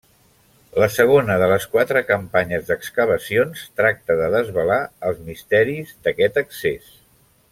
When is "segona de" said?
0.93-1.49